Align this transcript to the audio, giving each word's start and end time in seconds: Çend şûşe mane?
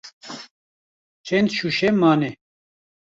Çend 1.25 1.49
şûşe 1.57 1.89
mane? 1.99 2.29